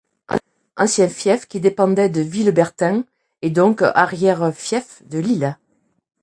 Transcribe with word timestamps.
Ancien 0.77 1.09
fief 1.09 1.45
qui 1.45 1.59
dépendait 1.59 2.09
de 2.09 2.21
Villebertin 2.21 3.03
et 3.43 3.51
donc 3.51 3.83
arrière 3.83 4.51
fief 4.51 5.03
de 5.07 5.19
L'Isle. 5.19 5.55